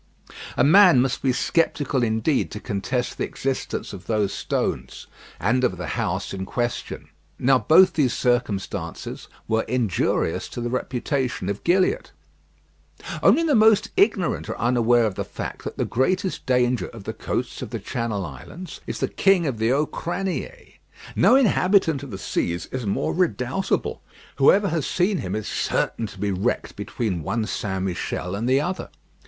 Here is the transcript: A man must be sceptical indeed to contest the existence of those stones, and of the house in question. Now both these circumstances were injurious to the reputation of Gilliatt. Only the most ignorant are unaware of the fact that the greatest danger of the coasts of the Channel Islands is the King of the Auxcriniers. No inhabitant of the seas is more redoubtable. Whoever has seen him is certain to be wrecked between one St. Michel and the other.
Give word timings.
A 0.57 0.63
man 0.63 0.99
must 0.99 1.21
be 1.21 1.31
sceptical 1.31 2.01
indeed 2.01 2.49
to 2.49 2.59
contest 2.59 3.19
the 3.19 3.23
existence 3.23 3.93
of 3.93 4.07
those 4.07 4.33
stones, 4.33 5.05
and 5.39 5.63
of 5.63 5.77
the 5.77 5.89
house 5.93 6.33
in 6.33 6.43
question. 6.43 7.09
Now 7.37 7.59
both 7.59 7.93
these 7.93 8.11
circumstances 8.15 9.27
were 9.47 9.61
injurious 9.67 10.49
to 10.49 10.59
the 10.61 10.71
reputation 10.71 11.49
of 11.49 11.63
Gilliatt. 11.63 12.13
Only 13.21 13.43
the 13.43 13.53
most 13.53 13.91
ignorant 13.95 14.49
are 14.49 14.57
unaware 14.57 15.05
of 15.05 15.13
the 15.13 15.23
fact 15.23 15.63
that 15.65 15.77
the 15.77 15.85
greatest 15.85 16.47
danger 16.47 16.87
of 16.87 17.03
the 17.03 17.13
coasts 17.13 17.61
of 17.61 17.69
the 17.69 17.77
Channel 17.79 18.25
Islands 18.25 18.81
is 18.87 19.01
the 19.01 19.07
King 19.07 19.45
of 19.45 19.59
the 19.59 19.69
Auxcriniers. 19.71 20.79
No 21.15 21.35
inhabitant 21.35 22.01
of 22.01 22.09
the 22.09 22.17
seas 22.17 22.65
is 22.71 22.87
more 22.87 23.13
redoubtable. 23.13 24.01
Whoever 24.37 24.69
has 24.69 24.87
seen 24.87 25.19
him 25.19 25.35
is 25.35 25.47
certain 25.47 26.07
to 26.07 26.17
be 26.17 26.31
wrecked 26.31 26.75
between 26.75 27.21
one 27.21 27.45
St. 27.45 27.83
Michel 27.83 28.33
and 28.33 28.49
the 28.49 28.59
other. 28.61 28.89